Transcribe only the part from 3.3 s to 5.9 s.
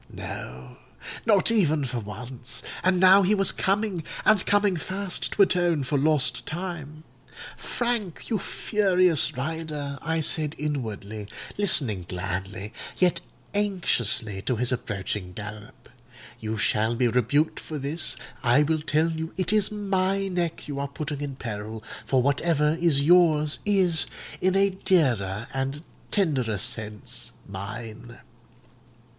was coming—and coming fast—to atone